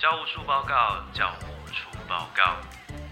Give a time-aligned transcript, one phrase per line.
[0.00, 2.56] 教务处报告，教务处报告。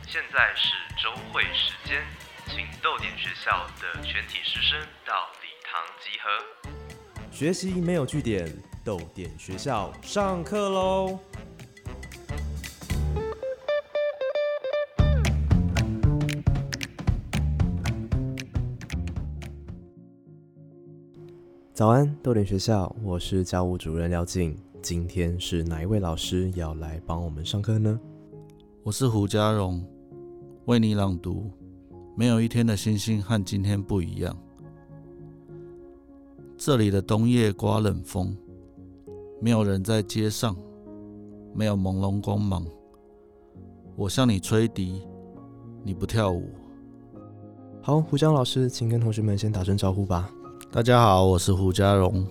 [0.07, 2.01] 现在是周会时间，
[2.47, 5.13] 请逗点学校的全体师生到
[5.43, 6.31] 礼堂集合。
[7.33, 8.49] 学习没有据点，
[8.85, 11.19] 逗点学校上课喽！
[21.75, 24.57] 早安，逗点学校，我是教务主任廖静。
[24.89, 27.99] 今天是哪一位老师要来帮我们上课呢？
[28.85, 29.85] 我是胡家荣，
[30.67, 31.51] 为你朗读。
[32.15, 34.39] 没有一天的星星和今天不一样。
[36.57, 38.37] 这里的冬夜刮冷风，
[39.41, 40.57] 没有人在街上，
[41.53, 42.65] 没有朦胧光芒。
[43.97, 45.03] 我向你吹笛，
[45.83, 46.49] 你不跳舞。
[47.83, 50.31] 好，胡江老师，请跟同学们先打声招呼吧。
[50.71, 52.25] 大家好，我是胡家荣。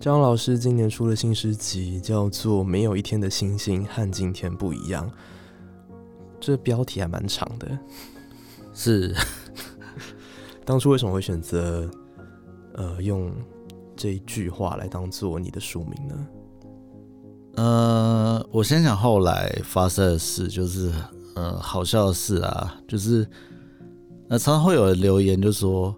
[0.00, 5.04] 张老师今年出了新诗集，叫做《没有一天的星星和今天不一样》。
[6.38, 7.78] 这标题还蛮长的。
[8.72, 9.12] 是。
[10.64, 11.90] 当初为什么会选择
[12.74, 13.32] 呃用
[13.96, 16.26] 这一句话来当做你的书名呢？
[17.56, 20.92] 呃，我先讲后来发生的事，就是
[21.34, 23.26] 呃好笑的事啊，就是
[24.28, 25.92] 呃常常会有人留言就说。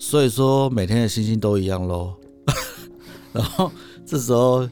[0.00, 2.14] 所以说每天的星星都一样喽，
[3.34, 3.70] 然后
[4.06, 4.68] 这时候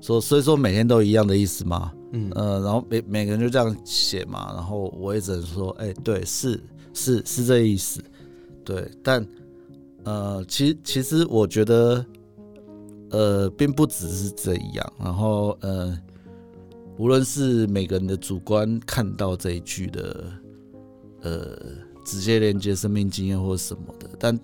[0.00, 1.92] 说，所以说每天都一样的意思嘛？
[2.12, 6.60] 嗯呃，然后每每个人就这样写嘛，然后我也只能说，哎，对，是
[6.94, 8.00] 是是这意思，
[8.64, 9.26] 对，但
[10.04, 12.04] 呃，其其实我觉得，
[13.10, 15.98] 呃，并不只是这样，然后呃，
[16.98, 20.24] 无论是每个人的主观看到这一句的，
[21.22, 21.58] 呃，
[22.04, 24.38] 直接连接生命经验或什么的，但。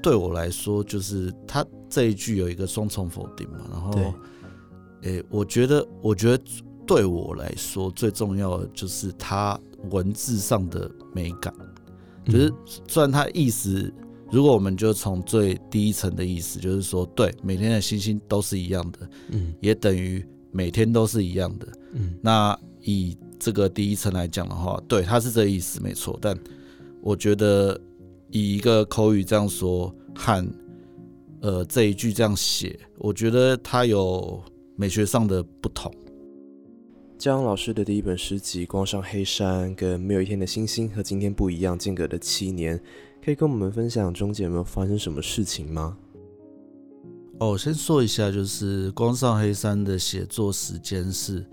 [0.00, 3.58] 对我来说，就是他这一句有一个双重否定嘛。
[3.70, 4.14] 然后，
[5.02, 6.44] 诶，我觉得，我觉得
[6.86, 9.58] 对我来说最重要的就是它
[9.90, 11.54] 文字上的美感。
[12.26, 12.52] 就是
[12.86, 13.92] 虽然它意思，
[14.30, 22.14] 如果我们就从最第一层的意思，就是说，对每天的星星都是一样的，嗯，也等于每天都是一样的，嗯。
[22.22, 26.18] 那以这个第一层来讲的话，对，它是这意思没错。
[26.20, 26.38] 但
[27.02, 27.80] 我觉得。
[28.30, 30.46] 以一个口语这样说和
[31.40, 34.42] 呃这一句这样写，我觉得它有
[34.76, 35.92] 美学上的不同。
[37.18, 42.80] 江老师的第一本诗集《光上黑山》跟《没有一天的星星》和今天不一样，间隔的七年，
[43.24, 45.96] 可以跟我们分享中间有没有发生什么事情吗？
[47.40, 51.44] 哦，先说一下，就是《光上黑山》的写作时间是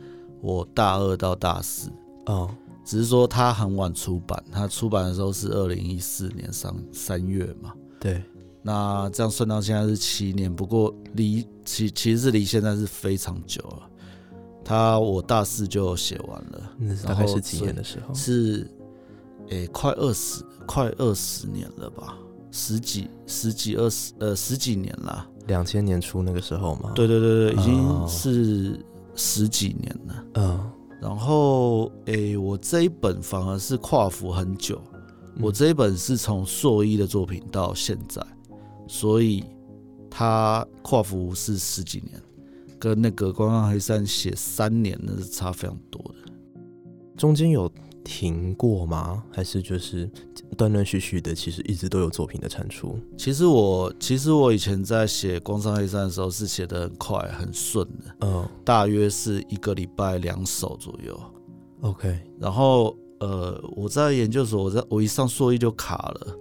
[0.41, 1.89] 我大二到大四
[2.27, 2.49] 哦。
[2.83, 7.73] 只是说它很晚出版，它出版的时候是二零一四年三三月嘛。
[7.99, 8.21] 对，
[8.67, 13.87] 那这样算到现在是七年，不过离其其实是离现在是非常久了。
[14.63, 18.11] 他我大四就写完了，那大概是几年的时候？
[18.15, 18.67] 是，
[19.49, 22.17] 诶，快二十，快二十年了吧？
[22.49, 25.29] 十几、十几、二十，呃，十几年了。
[25.45, 26.91] 两千年初那个时候嘛？
[26.95, 28.83] 对对对对，已经是
[29.13, 30.25] 十几年了。
[30.33, 30.71] 嗯。
[30.99, 34.81] 然后，诶，我这一本反而是跨幅很久。
[35.39, 38.25] 我这一本是从硕一的作品到现在，
[38.87, 39.43] 所以
[40.09, 42.21] 他跨服是十几年，
[42.79, 46.31] 跟那个《光光黑山》写三年那是差非常多的。
[47.17, 47.71] 中间有。
[48.07, 49.23] 停过吗？
[49.31, 50.07] 还是就是
[50.55, 51.33] 断断续续的？
[51.33, 52.99] 其实一直都有作品的产出。
[53.17, 61.19] 其实我其实我以前在写《光山黑山》的时候是写的很快很顺的，嗯，大约是一个礼拜两首左右。
[61.81, 66.37] OK，然后呃，我在研究所，我在我一上硕一就卡了，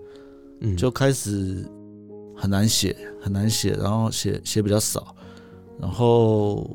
[0.61, 1.66] 嗯，就开始
[2.37, 5.15] 很难写，很难写，然后写写比较少，
[5.81, 6.71] 然后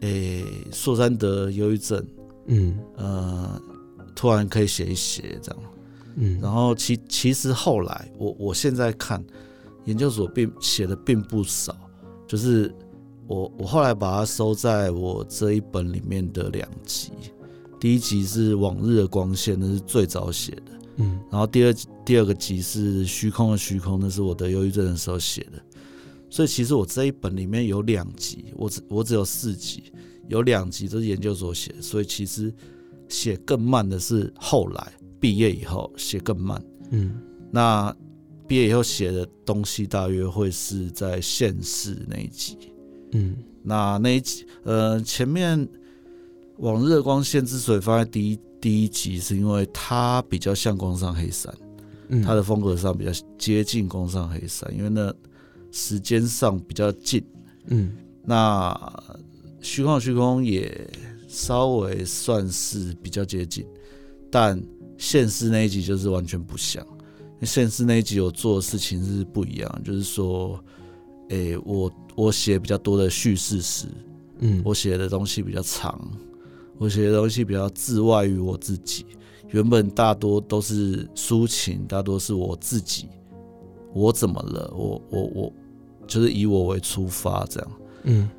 [0.00, 2.04] 诶，硕山德忧郁症，
[2.46, 3.60] 嗯呃。
[4.14, 5.60] 突然可以写一写这样，
[6.16, 9.24] 嗯，然后其其实后来我我现在看
[9.86, 11.74] 研究所并写的并不少，
[12.28, 12.72] 就是
[13.26, 17.10] 我我后来把它收在我这一本里面的两集，
[17.80, 21.74] 第一集是往日的光线，那是最早写的，嗯，然后第二
[22.04, 25.62] 第二个集是虚空的虚空，那是我得忧郁症的时候写的，
[26.30, 29.92] 所以其实我这一本里面有两集，我只我只有四集，
[30.28, 32.52] 有两集都是研究所写，所以其实。
[33.08, 37.94] 写更慢的是后来毕业以后写更慢，嗯，那
[38.48, 42.56] 毕业以后写的东西大约会是在现世那一集，
[43.10, 45.68] 嗯，那那一集，呃，前面
[46.56, 51.52] 往日光线之所以放在第一第一集，是因为它比较像光上黑山，
[52.24, 55.12] 它的风格上比较接近光上黑山，因为那
[55.72, 57.22] 时间上比较近，
[57.66, 57.92] 嗯。
[58.24, 58.72] 那
[59.60, 60.88] 虚空虚空也
[61.26, 63.66] 稍微算是比较接近，
[64.30, 64.62] 但
[64.96, 66.86] 现实那一集就是完全不像。
[67.42, 70.64] 现实那一集我做的事情是不一样，就是说，
[71.30, 73.88] 诶、我我写比较多的叙事诗，
[74.38, 76.00] 嗯，我写的东西比较长，
[76.78, 79.06] 我写的东西比较自外于我自己。
[79.50, 83.08] 原本大多都是抒情，大多是我自己，
[83.92, 84.72] 我怎么了？
[84.74, 85.52] 我我我，
[86.06, 87.70] 就是以我为出发这样。
[88.04, 88.30] 嗯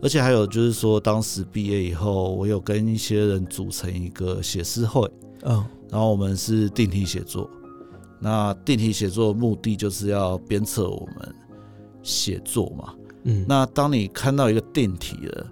[0.00, 5.10] 而且还有就是说，当时毕业以后，我有跟一些人组成一个写诗会，
[5.42, 7.50] 嗯然后我们是定题写作。
[8.20, 11.34] 那定题写作的目的就是要鞭策我们
[12.02, 12.94] 写作嘛。
[13.24, 15.46] 嗯，那当你看到一个定题了，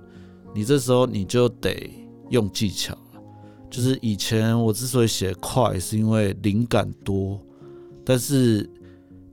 [0.54, 1.90] 你这时候你就得
[2.30, 3.00] 用技巧了。
[3.70, 7.40] 就是以前我之所以写快，是因为灵感多，
[8.04, 8.68] 但是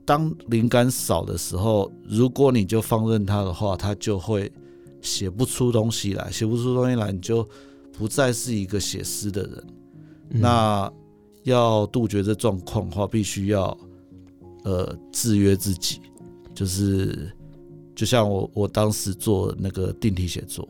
[0.04, 4.52] 当灵感少的时候，如果你就放任它的话，它就会
[5.00, 7.48] 写不出东西来，写不出东西来，你就
[7.92, 9.64] 不再是一个写诗的人。
[10.30, 10.92] 嗯那
[11.44, 13.76] 要杜绝这状况的话，必须要
[14.64, 16.00] 呃制约自己，
[16.54, 17.30] 就是
[17.94, 20.68] 就像我我当时做那个定题写作，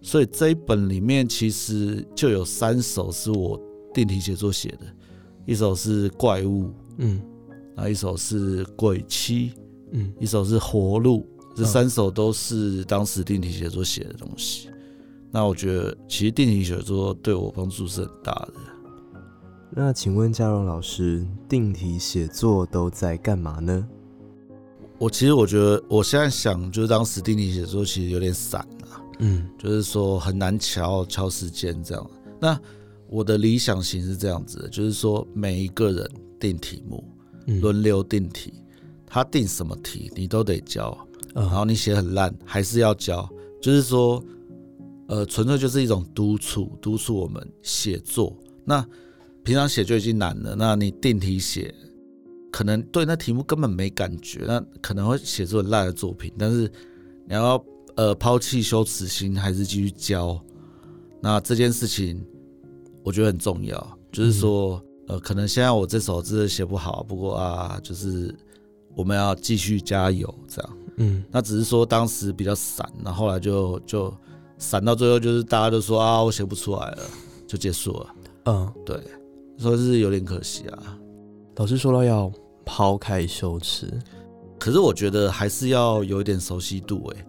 [0.00, 3.60] 所以这一本里面其实就有三首是我
[3.92, 4.86] 定题写作写的，
[5.46, 7.20] 一首是怪物，嗯
[7.74, 9.52] 然后一首是鬼妻，
[9.92, 14.68] 嗯一首是活路，这嗯三首都是当时定题写作写的东西。
[15.30, 18.54] 那我觉得其实定题写作对我帮助是很大的。
[19.70, 23.86] 那请问嘉荣老师，定题写作都在干嘛呢？
[24.98, 28.77] 我其实我觉得，我现在想，就是当时定题写作其实有点散啊，
[29.18, 32.10] 嗯就是说很难敲敲时间这样。
[32.40, 32.58] 那
[33.08, 37.02] 我的理想型是这样子的，就是说每一个人定题目，
[37.46, 38.52] 嗯轮流定题，
[39.06, 40.96] 他定什么题你都得教，
[41.34, 43.28] 然啊后你写很烂还是要教，
[43.60, 44.22] 就是说，
[45.08, 48.36] 呃，纯粹就是一种督促，督促我们写作。
[48.64, 48.86] 那
[49.42, 51.74] 平常写就已经难了，那你定题写，
[52.52, 56.30] 可能对那题目根本没感觉，那可能会写出很烂的作品。
[56.38, 56.70] 但是
[57.26, 57.58] 你要
[57.98, 60.40] 呃抛弃羞耻心，还是继续教，
[61.20, 62.24] 那这件事情
[63.04, 63.98] 我觉得很重要。
[64.12, 68.32] 就是说，呃，可能现在我这首字写不好，不过啊，就是
[68.94, 70.76] 我们要继续加油，这样。
[71.00, 74.14] 嗯那只是说当时比较散，然后后来就就
[74.58, 77.02] 散到最后，就是大家都说啊，我写不出来了，
[77.48, 78.06] 就结束了。
[78.44, 78.96] 嗯，对，
[79.56, 80.98] 所以是有点可惜啊。
[81.56, 82.32] 老师说到要
[82.64, 83.92] 抛开羞耻，
[84.56, 87.26] 可是我觉得还是要有一点熟悉度诶、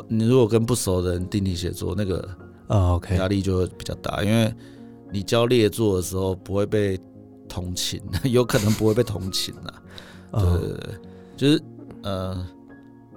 [0.00, 2.28] 不，你如果跟不熟的人定题写作，那个
[2.66, 4.52] 啊，OK，压力就会比较大，因为
[5.12, 6.98] 你教列作的时候不会被
[7.48, 9.82] 同情， 有可能不会被同情 啊。
[10.32, 10.94] 对啊对对，
[11.36, 11.62] 就是
[12.02, 12.46] 呃，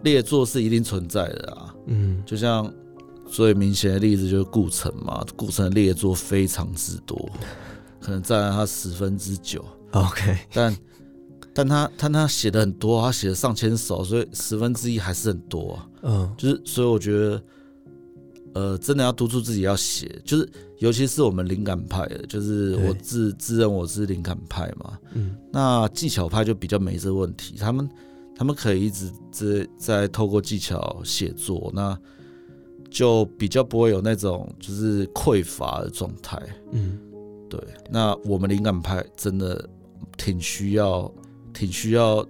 [0.04, 1.76] 列作是一定存在的啊。
[1.88, 2.72] 嗯就像
[3.26, 7.30] 最明显的例子就是顾城嘛，顾城的列作非常之多，
[8.00, 10.78] 可能占了他十分之九，，OK，但
[11.54, 15.89] 但他但他写的很多，他写了上千首，所以十分之一还是很多、啊。
[16.02, 16.34] 嗯。
[16.38, 17.44] 就是所以我觉得，
[18.54, 25.36] 呃，真的要督促自己要写，就是尤其是我们灵感派的，就是我自自认我是灵感派嘛，嗯。
[25.52, 27.90] 那技巧派就比较没这问题，他们
[28.36, 31.98] 他们可以一直在在透过技巧写作，那
[32.90, 36.42] 就比较不会有那种就是匮乏的状态。
[36.72, 37.00] 嗯。
[37.50, 39.68] 对，那我们灵感派真的
[40.18, 41.12] 挺需要
[41.52, 42.24] 挺需要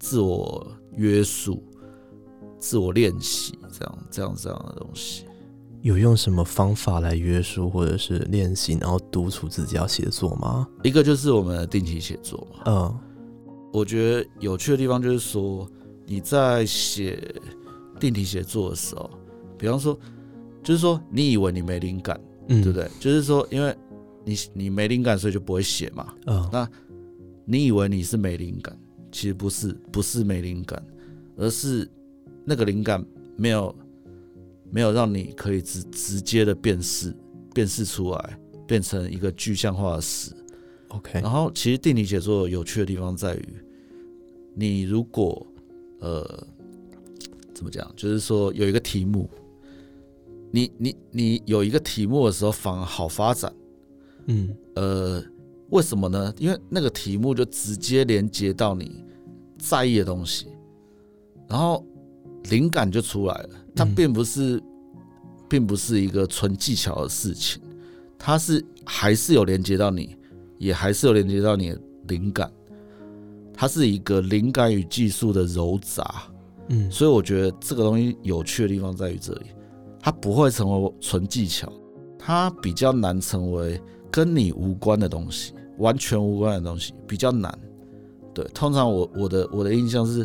[0.00, 1.62] 自我约束、
[2.58, 5.24] 自我练习这样这样这样的东西。
[5.82, 10.68] 有用什么方法来约束或者是练习，然后督促自己要写作吗？
[10.82, 12.98] 一个就是我们的定期写作嘛，嗯
[13.72, 15.68] 我觉得有趣的地方就是说，
[16.04, 17.32] 你在写
[18.00, 19.08] 定期写作的时候，
[19.56, 19.96] 比方说，
[20.64, 22.90] 就是说你以为你没灵感，嗯，对不对？
[22.98, 23.76] 就是说，因为
[24.24, 26.12] 你你没灵感，所以就不会写嘛。
[26.26, 26.68] 嗯那
[27.44, 28.76] 你以为你是没灵感，
[29.12, 30.82] 其实不是，不是没灵感，
[31.36, 31.88] 而是
[32.48, 33.04] 那个灵感
[33.36, 33.74] 没有
[34.70, 37.14] 没有让你可以直直接的辨识
[37.54, 40.32] 辨识出来，变成一个具象化的诗。
[40.88, 43.44] ，OK，然后，其实定理写作有趣的地方在于，
[44.54, 45.46] 你如果
[46.00, 46.46] 呃
[47.54, 49.28] 怎么讲，就是说有一个题目，
[50.50, 53.52] 你你你有一个题目的时候，反而好发展。
[54.26, 55.22] 嗯呃，
[55.70, 56.32] 为什么呢？
[56.38, 59.04] 因为那个题目就直接连接到你
[59.58, 60.46] 在意的东西，
[61.48, 61.84] 然后
[62.44, 63.50] 灵感就出来了。
[63.74, 64.62] 它嗯并不是，
[65.48, 67.60] 并不是一个纯技巧的事情，
[68.18, 70.16] 它是还是有连接到你，
[70.58, 72.50] 也还是有连接到你的灵感。
[73.52, 76.22] 它是一个灵感与技术的糅杂，
[76.68, 79.46] 嗯所以我觉得这个东西有趣的地方在于这里，
[80.00, 81.72] 它不会成为纯技巧，
[82.18, 83.80] 它比较难成为
[84.10, 87.56] 跟你无关的东西，完全无关的东西比较难。
[88.32, 90.24] 对，通常我我的我的印象是，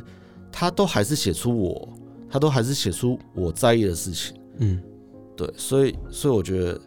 [0.51, 1.89] 他都还是写出我，
[2.33, 4.35] 他都还是写出我在意的事情。
[4.57, 4.81] 嗯
[5.37, 6.81] 对，所以所以我觉得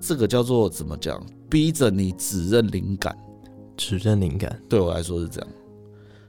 [0.00, 3.14] 这个叫做怎么讲，逼着你指认灵感。
[3.76, 5.50] 指认灵感，对我来说是这样，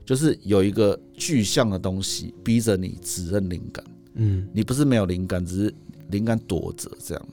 [0.04, 3.82] 就是有一个具象的东西逼着你指认灵感。
[4.16, 5.74] 嗯你不是没有灵感，只是
[6.10, 7.26] 灵感躲着这样，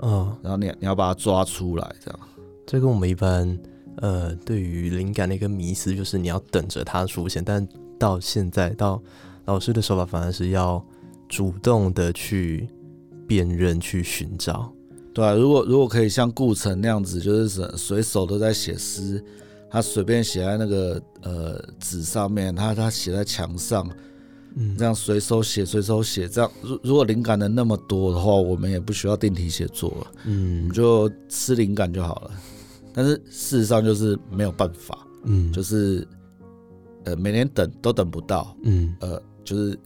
[0.00, 2.20] 嗯，然后你你要把它抓出来这样。
[2.66, 3.58] 这跟我们一般
[4.02, 7.66] 呃对于灵感的一个迷思，就是你要等着它出现，但
[7.98, 9.02] 到现在到
[9.46, 10.84] 老师的手法反而是要
[11.28, 12.68] 主动的去
[13.26, 14.72] 辨认、去寻找。
[15.14, 19.24] 对啊，如果如果可以像顾城那样子，就是随随手都在写诗，
[19.70, 23.88] 他随便写在那个呃纸上面，他他写在墙上，
[24.56, 32.30] 嗯这样随手写随手写，这样如如果灵感能那么多的话，我们也不需要定题写作了，我嗯们就吃灵感就好了。
[32.92, 36.06] 但是事实上就是没有办法，嗯就是
[37.04, 39.78] 呃每年等都等不到，嗯呃就是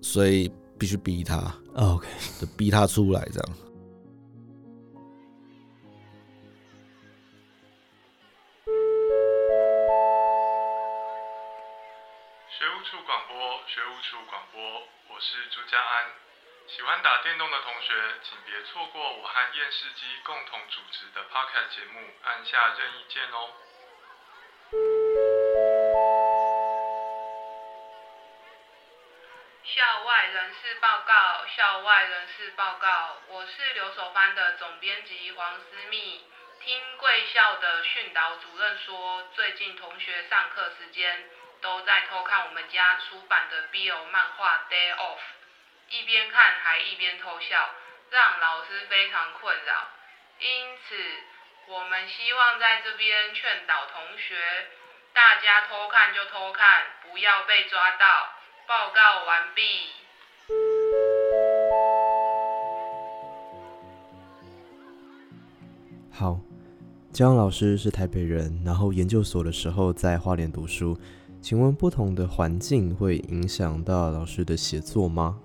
[0.00, 1.36] 所以必须逼他，
[1.76, 2.08] 哦 OK
[2.40, 3.44] 就逼他出来这样。
[12.48, 13.36] 学务处广播，
[13.68, 14.56] 学务处广播，
[15.12, 16.08] 我是朱家安。
[16.66, 17.92] 喜欢打电动的同学，
[18.24, 23.52] 请别错过我和验视机共同主持的 Podcast 节目，按下任意键哦。
[29.66, 36.22] 校外人士报告，校外人士报告，我是留守班的总编辑黄思密。
[36.60, 41.30] 听贵校的训导主任说，最近同学上课时间
[41.62, 45.16] 都在偷看我们家出版的 BL 漫画《Day Off》，
[45.88, 47.74] 一边看还一边偷笑，
[48.10, 49.88] 让老师非常困扰。
[50.40, 51.24] 因此，
[51.68, 54.68] 我们希望在这边劝导同学，
[55.14, 58.33] 大家偷看就偷看，不要被抓到。
[58.66, 59.60] 报告完毕。
[66.10, 66.40] 好，
[67.12, 70.96] 江老师是台北人，然后研究所的时候在花莲读书。
[71.42, 75.38] 请问不同的环境会影响到老师的写作吗？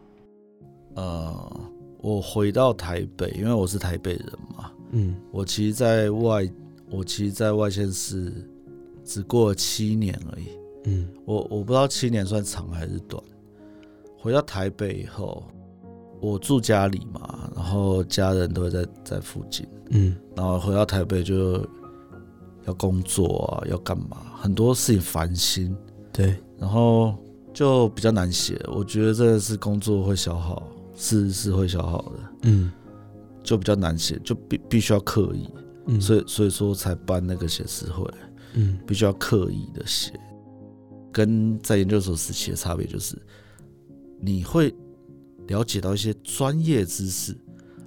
[0.96, 1.62] 呃，
[1.98, 6.50] 我回到台北，因为我是台北人嘛，嗯我其实在外，
[6.90, 8.34] 我其实在外县市
[9.04, 10.59] 只过了七年而已。
[10.86, 11.07] 嗯。
[11.25, 13.21] 我我不知道七年算长还是短。
[14.17, 15.43] 回到台北以后，
[16.19, 20.15] 我住家里嘛，然后家人都会在在附近，嗯。
[20.36, 21.65] 然后回到台北就
[22.65, 25.75] 要工作啊，要干嘛，很多事情烦心，
[26.12, 27.15] 对，然后
[27.53, 28.62] 就比较难写。
[28.74, 30.62] 我觉得这个是工作会消耗，
[30.95, 32.71] 是是会消耗的，嗯。
[33.41, 35.50] 就比较难写，就必必须要刻意，
[35.88, 38.05] 嗯，所以所以说才办那个写诗会，
[38.53, 38.77] 嗯。
[38.86, 40.12] 必须要刻意的写。
[41.12, 43.16] 跟在研究所时期的差别就是，
[44.20, 44.74] 你会
[45.48, 47.36] 了解到一些专业知识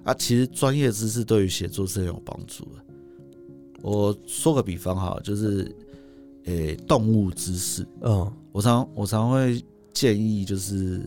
[0.04, 2.84] 啊，其实专业知识对于写作是很有帮助的。
[3.82, 5.74] 我说个比方哈，就是
[6.44, 11.00] 诶、动物知识，嗯我常我常会建议，就是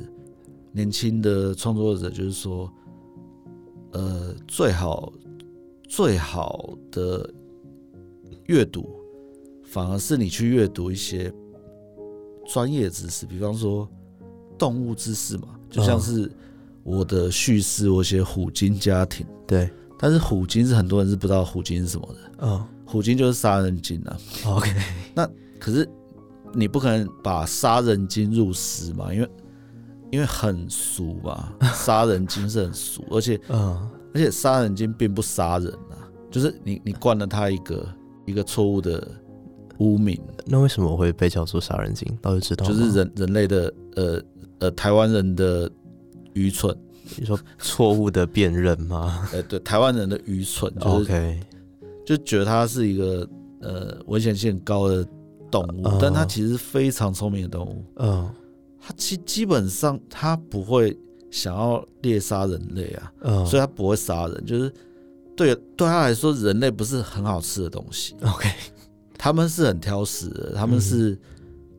[0.72, 2.72] 年轻的创作者，就是说，
[3.92, 5.12] 呃，最好
[5.88, 7.34] 最好的
[8.46, 8.90] 阅读，
[9.64, 11.34] 反而是你去阅读一些
[12.46, 13.88] 专业知识，比方说
[14.58, 16.32] 动物知识嘛，就像嗯是
[16.84, 22.66] 我的叙事，我写虎鲸家庭，对，但是虎鲸是很多人是不知道虎鲸是什么的，嗯。
[22.88, 24.18] 虎鲸就是杀人鲸啊。
[24.46, 24.72] OK，
[25.16, 25.28] 那
[25.60, 25.90] 可是
[26.54, 29.30] 你不可能把杀人鲸入诗嘛，因为
[30.12, 33.90] 因为很俗嘛， 杀人鲸是很俗，而且嗯。
[34.14, 37.86] 而且杀人鲸并不杀人啊，就是你你灌了他一个
[38.26, 39.06] 一个错误的
[39.80, 42.08] 污名，那为什么会被叫做杀人鲸？
[42.22, 44.22] 倒是知道，就是人人类的呃
[44.60, 45.70] 呃台湾人的
[46.34, 46.76] 愚蠢，
[47.18, 51.40] 你说错误的辨认吗 呃对台湾人的愚蠢，就是？OK，
[52.06, 53.28] 就觉得它是一个
[53.62, 55.06] 呃危险性很高的
[55.52, 57.84] 动物，哦但它其实是非常聪明的动物。
[57.98, 58.30] 嗯
[58.88, 60.96] 它基基本上它不会
[61.32, 64.46] 想要猎杀人类啊，嗯，所以它不会杀人。
[64.46, 64.72] 就是
[65.36, 68.48] 对对他来说，人类不是很好吃的东西，OK，
[69.18, 71.18] 他们是很挑食的，他们是、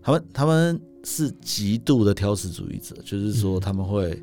[0.03, 3.61] 他们他们是极度的挑食主义者，就是说嗯。
[3.61, 4.23] 他们会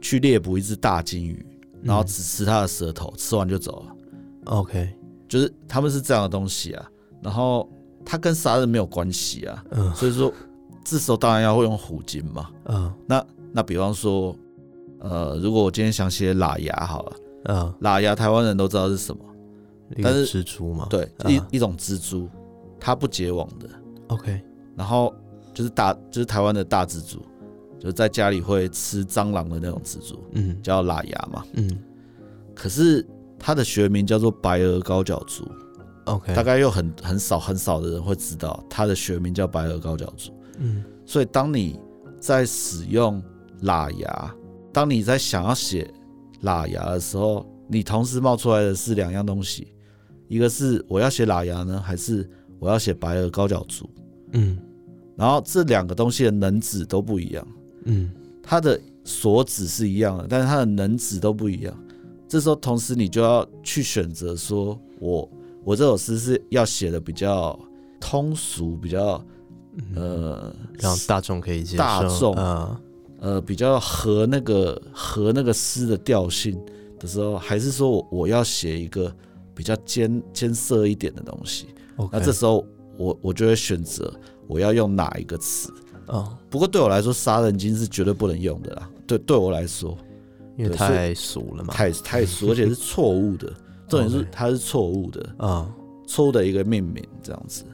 [0.00, 1.44] 去猎捕一只大金鱼，
[1.82, 3.96] 然后只吃它的舌头，吃完就走了
[4.44, 4.88] ，OK，
[5.28, 6.90] 就是他们是这样的东西啊。
[7.22, 7.70] 然后
[8.04, 9.94] 它跟杀人没有关系啊，嗯。
[9.94, 10.32] 所以说
[10.84, 12.50] 这时候当然要会用虎鲸嘛。
[12.64, 12.92] 嗯。
[13.06, 14.34] 那那比方说，
[14.98, 19.22] 呃，如果我今天想写喇牙好了，嗯，喇牙台湾人都知道是什么，
[20.00, 22.28] 但是蜘蛛嘛，对，嗯一一种蜘蛛，
[22.78, 23.68] 它不结网的
[24.08, 24.40] ，，OK，
[24.76, 25.12] 然后
[25.52, 27.20] 就是大就是台湾的大蜘蛛，
[27.78, 30.56] 就是在家里会吃蟑螂的那种蜘蛛，嗯。
[30.62, 31.44] 叫喇牙嘛。
[31.54, 31.78] 嗯。
[32.54, 33.04] 可是
[33.38, 35.44] 它的学名叫做白额高脚蛛
[36.04, 40.32] ，，OK，大概又很很少很少的人会知道它的学名叫白额高脚蛛。
[40.58, 40.84] 嗯。
[41.04, 41.80] 所以当你
[42.20, 43.22] 在使用
[43.62, 44.34] 喇牙，
[44.72, 45.92] 当你在想要写
[46.42, 49.72] 喇牙的时候，你同时冒出来的是两样东西，
[50.32, 52.26] 一个是我要写喇牙呢，还是
[52.58, 53.88] 我要写白额高脚蛛？
[54.32, 54.58] 嗯。
[55.14, 57.46] 然后这两个东西的能指都不一样，
[57.84, 58.10] 嗯。
[58.42, 61.76] 它的所指是一样的，但是它的能指都不一样。
[62.26, 65.30] 这时候，同时你就要去选择说，我
[65.64, 67.58] 我这首诗是要写的比较
[68.00, 69.22] 通俗，比较
[69.94, 72.80] 呃让大众可以接受，大众啊
[73.20, 76.58] 呃比较合那个合那个诗的调性
[76.98, 79.14] 的时候，还是说我我要写一个
[79.62, 81.68] 比较艰艰涩一点的东西？
[82.10, 82.66] 那这时候
[82.98, 84.12] 我我就会选择
[84.48, 85.72] 我要用哪一个词。
[86.08, 88.90] 哦，不过对我来说，杀人鲸是绝对不能用的啦。
[89.06, 89.96] 对，对我来说
[90.56, 93.52] 因为太俗了嘛，太太俗，而且是错误的。
[93.86, 95.72] 重点是它是错误的，啊。
[96.08, 97.64] 错误的一个命名这样子。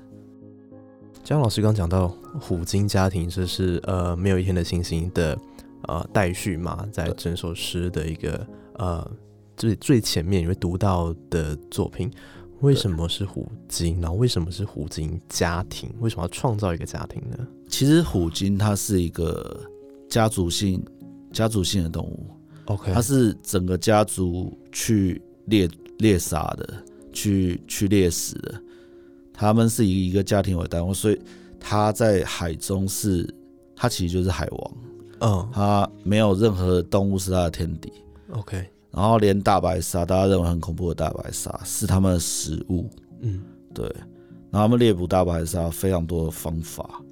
[1.24, 5.38] 江老师刚讲到虎鲸家庭，这是呃没有一天的星星的
[5.84, 9.10] 呃待续嘛，在整首诗的一个呃
[9.58, 12.10] 最最前面你会读到的作品。
[12.60, 14.00] 为什么是虎鲸？
[14.00, 15.92] 然后为什么是虎鲸家庭？
[16.00, 19.60] 为什么要创造一个家庭呢其实虎鲸它是一个
[20.08, 20.82] 家族性
[21.32, 22.26] 家族性的动物
[22.64, 28.60] ，？OK，它是整个家族去猎猎杀的，去去猎食的。
[29.32, 31.20] 他们是以一个家庭为单位，所以
[31.60, 33.32] 它在海中是
[33.76, 34.72] 它其实就是海王，
[35.20, 37.92] 嗯它没有任何动物是它的天敌。
[38.32, 42.88] ，OK，然后连大白鲨，大家认为很恐怖的大白鲨是他们的食物，
[43.20, 43.42] 嗯
[43.74, 43.86] 对。
[44.50, 47.02] 然后他们猎捕大白鲨非常多的方法，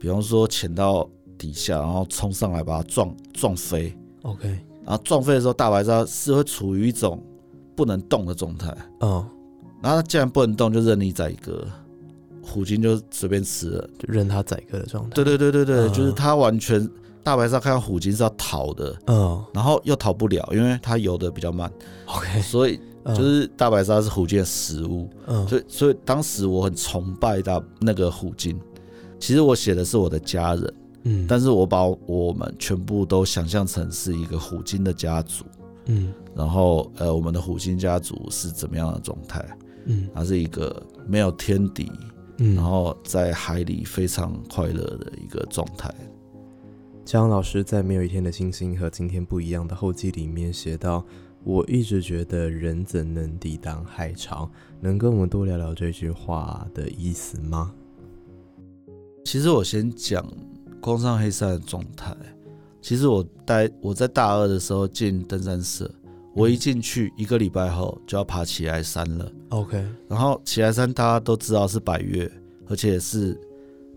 [0.00, 4.48] 比方说潜到底下，然后冲上来把它撞撞飞，，OK，
[4.82, 7.22] 然后撞飞的时候，大白鲨是会处于一种
[7.74, 8.74] 不能动的状态。
[9.00, 9.28] 嗯，
[9.82, 11.66] 然后它既然不能动，就任你宰割，
[12.40, 13.90] 虎鲸就随便吃了。
[13.98, 15.10] 就任它宰割的状态。
[15.10, 16.88] 对对对对对，嗯就是它完全
[17.26, 21.68] 大白鲨看到虎鲸是要逃的，嗯然后又逃不了，因为它游的比较慢
[22.06, 25.10] ，，OK，所以嗯就是大白鲨是虎鲸的食物。
[25.26, 28.56] 嗯所以所以当时我很崇拜大那个虎鲸。
[29.18, 35.44] 其实我写的是我的家人，嗯，但是我把我们全部都想象成是一个虎鲸的家族。
[35.86, 39.44] 嗯然后呃，我们的虎鲸家族是怎么样的状态？
[39.86, 41.90] 嗯它是一个没有天敌，
[42.38, 45.92] 嗯，然后在海里非常快乐的一个状态。
[47.06, 51.06] 江老师在《没有一天的星星和今天不一样》的后记里面写到
[51.44, 54.50] ：“我一直觉得人怎能抵挡海潮？
[54.80, 57.72] 能跟我们多聊聊这句话的意思吗
[59.24, 60.26] 其实我先讲
[60.80, 62.12] 光上黑山的状态。
[62.82, 65.88] 其实我待我在大二的时候进登山社，
[66.34, 69.32] 我一进去一个礼拜后就要爬起来山了。
[69.50, 72.28] ？”OK，然后起来山大家都知道是百越，
[72.68, 73.40] 而且是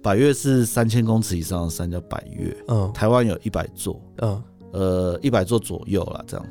[0.02, 2.92] 百越是三千公尺以上的山叫百越，嗯。
[2.94, 4.44] 台湾有一百座，嗯。
[4.72, 6.46] 呃，一百座左右啦，这样。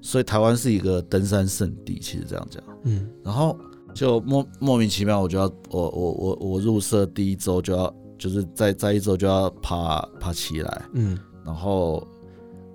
[0.00, 2.62] 所以台湾是一个登山圣地，其实这样讲。
[2.84, 3.08] 嗯。
[3.22, 3.58] 然后
[3.94, 11.18] 就莫莫名其妙，我就要我我我我入社第一周就要，就是在在一周就要爬爬起来，嗯。
[11.44, 12.06] 然后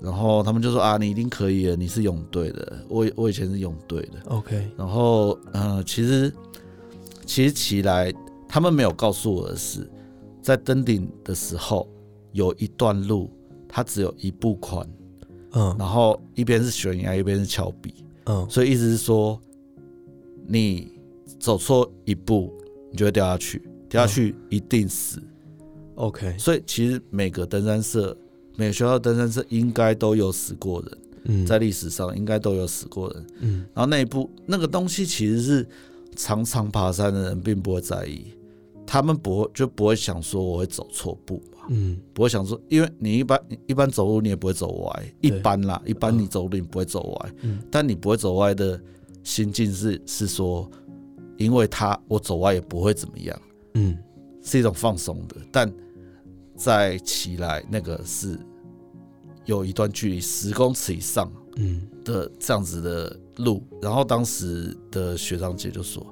[0.02, 6.34] 然后他们就说啊，你一定可以的，你是泳队的，我我以前是泳队的，，OK，然后呃，其实
[7.26, 8.14] 其实起来
[8.50, 9.90] 他们没有告诉我的是，
[10.44, 11.90] 在登顶的时候
[12.34, 13.32] 有一段路，
[13.68, 14.88] 它只有一步宽，
[15.54, 15.76] 嗯。
[15.80, 18.46] 然后一边是悬崖，一边是峭壁，嗯。
[18.50, 19.40] 所以意思是说，
[20.46, 20.92] 你
[21.40, 22.54] 走错一步，
[22.92, 25.24] 你就会掉下去，掉下去一定死。
[25.96, 28.16] ，OK，所以其实每个登山社，
[28.58, 33.26] 每个学校的登山社应该都有死过人，嗯，在历史上应该都有死过人。
[33.40, 33.66] 嗯。
[33.74, 35.68] 然后那一步那个东西其实是
[36.16, 38.26] 常常爬山的人并不会在意，
[38.86, 42.00] 他们不会就不会想说我会走错步嘛，嗯。
[42.14, 47.60] 不会想说，因为你一般你一般走路你也不会走歪，一般啦，一般嗯你走路你不会走歪，嗯。
[47.72, 48.80] 但你不会走歪的
[49.24, 50.70] 心境是是说，
[51.38, 53.42] 因为他我走歪也不会怎么样，
[53.76, 53.98] 嗯。
[54.42, 55.74] 是一种放松的，但
[56.56, 58.38] 在起来那个是
[59.46, 61.88] 有一段距离十公尺以上嗯。
[62.04, 66.06] 的这样子的路，然后当时的学长姐就说：“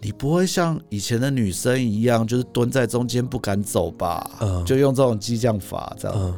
[0.00, 4.30] 你不会像以前的女生一样，就是蹲在中间不敢走吧？
[4.40, 6.16] 嗯就用这种激将法这样。
[6.18, 6.34] 嗯，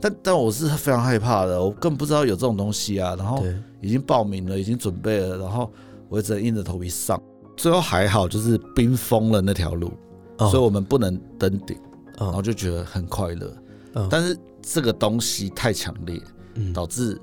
[0.00, 3.14] 但但我是非常害怕的，我更不知道有这种东西啊。
[3.16, 3.44] 然后，
[3.80, 5.70] 已经报名了，已经准备了，然后
[6.08, 7.20] 我也只能硬着头皮上。
[7.56, 9.92] 最后还好，就是冰封了那条路，
[10.38, 11.76] 哦所以我们不能登顶，
[12.18, 13.54] 然后嗯就觉得很快乐。
[13.94, 16.18] 嗯但是这个东西太强烈，
[16.54, 17.20] 嗯导致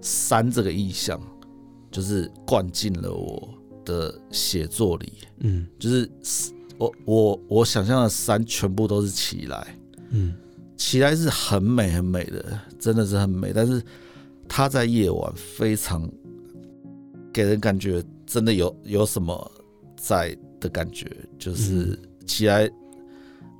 [0.00, 1.20] 山这个意象
[1.92, 3.48] 就是灌进了我
[3.88, 5.66] 的写作里，嗯。
[5.78, 6.08] 就是
[6.76, 9.76] 我我我想象的山全部都是起来，
[10.10, 10.34] 嗯。
[10.76, 13.82] 起来是很美很美的，真的是很美，但是
[14.46, 16.08] 它在夜晚非常
[17.32, 19.52] 给人感觉真的有有什么
[19.96, 22.70] 在的感觉，就是起来。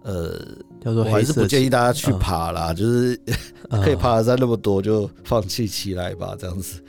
[0.05, 0.39] 呃，
[0.81, 3.21] 叫做我还是不建议大家去嗯爬啦，就是
[3.69, 3.83] 嗯。
[3.83, 6.81] 可以爬的山那么多，就放弃起来吧，这样子。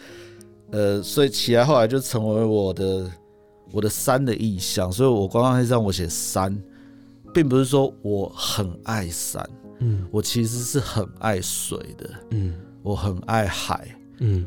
[0.72, 3.12] 呃，所以起来后来就成为我的
[3.72, 6.58] 我的山的意象，所以我刚刚让我写山，
[7.34, 9.48] 并不是说我很爱山，
[9.80, 13.88] 嗯我其实是很爱水的，嗯我很爱海。
[14.20, 14.46] 嗯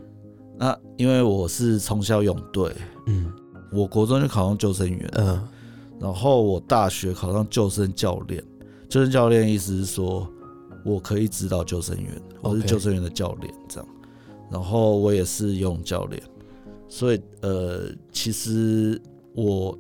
[0.59, 2.73] 那因为我是从小泳队，
[3.07, 3.33] 嗯
[3.73, 5.49] 我国中就考上救生员，嗯
[5.99, 8.43] 然后我大学考上救生教练。
[8.89, 10.29] 救生教练意思是说，
[10.85, 13.89] 我可以指导救生员，我是救生员的教练这样。
[14.51, 16.23] 然后我也是游泳教练，
[16.87, 19.01] 所以呃，其实
[19.35, 19.79] 我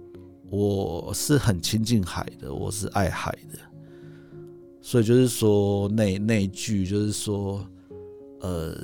[0.51, 3.59] 我是很亲近海的，我是爱海的。
[4.81, 7.65] 所以就是说那那一句就是说，
[8.41, 8.77] 呃，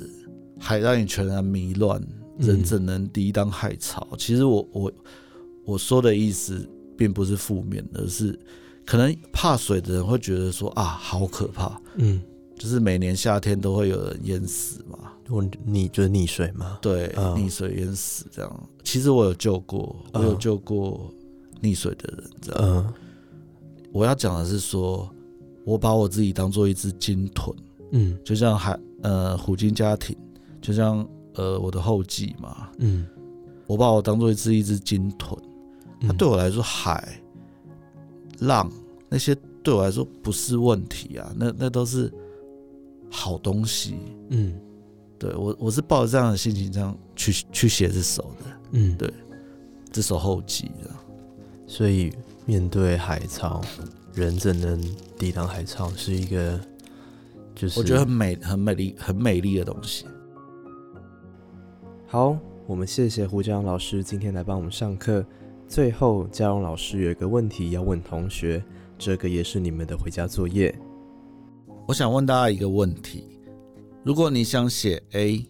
[0.57, 1.99] 海让你全然迷乱，
[2.37, 4.07] 人嗯怎能抵挡海潮？
[4.17, 4.91] 其实我我
[5.65, 8.37] 我说的意思并不是负面的，而是
[8.85, 12.21] 可能怕水的人会觉得说啊，好可怕，嗯，
[12.57, 17.35] 就是每年夏天都会有人淹死嘛，我溺就是溺水嘛，对，嗯。
[17.35, 18.69] 溺水淹死这样。
[18.83, 21.13] 其实我有救过，我有嗯救过
[21.61, 22.61] 溺水的人这样。
[22.63, 22.93] 嗯。
[23.91, 25.09] 我要讲的是说，
[25.65, 27.55] 我把我自己当做一只鲸豚，
[27.91, 28.17] 嗯。
[28.23, 30.15] 就像海呃虎鲸家庭，
[30.61, 33.05] 就像呃我的后继嘛，嗯，
[33.67, 35.37] 我把我当做一只一只鲸豚。
[36.01, 37.21] 那嗯对我来说，海、
[38.39, 38.71] 浪
[39.09, 42.11] 那些对我来说不是问题啊，那那都是
[43.09, 43.97] 好东西。
[44.29, 44.59] 嗯
[45.19, 49.13] 对我，我是抱着这样的心情，这样去去写这首的，嗯对
[49.91, 50.89] 这首后记的。
[51.67, 52.11] 所以
[52.45, 53.61] 面对海潮，
[54.13, 54.81] 人怎能
[55.17, 56.59] 抵挡海潮，是一个
[57.53, 60.05] 就是我觉得很美、很美丽、很美丽的东西。
[62.07, 65.23] 好，我们谢谢胡家荣老师今天来帮我们上课。
[65.67, 68.63] 最后，佳荣老师有一个问题要问同学，
[68.97, 70.73] 这个也是你们的回家作业。
[71.87, 73.28] 我想问大家一个问题：
[74.09, 75.45] 如果你想写 A，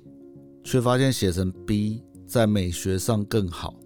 [0.65, 3.79] 却发现写成 B 在美学上更好，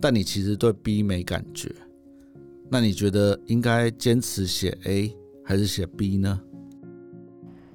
[0.00, 1.72] 但你其实对 B 没感觉，
[2.68, 6.40] 那你觉得应该坚持写 A 还是写 B 呢？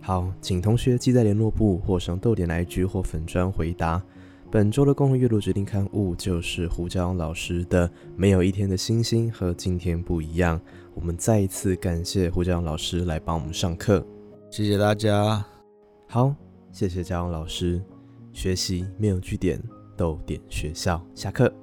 [0.02, 4.04] 好，请同学记在联络簿或上豆点来 G 或粉砖回答。
[4.52, 7.88] 本周的共同阅读决定刊物就是胡家荣老师的
[8.18, 10.60] 《没有一天的星星和今天不一样》。
[10.94, 14.06] 我们再一次感谢胡家荣老师来帮我们上课。
[14.52, 15.57] 谢谢大家。
[16.10, 16.34] 好，
[16.72, 17.82] 谢谢嘉荣老师。
[18.32, 19.62] 学习没有据点，
[19.98, 21.54] 豆点学校下课。